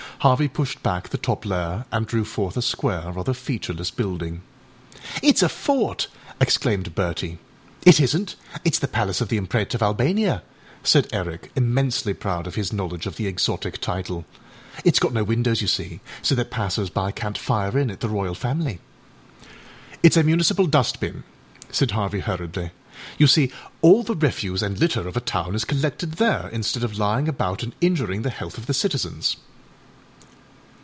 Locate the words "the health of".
28.21-28.67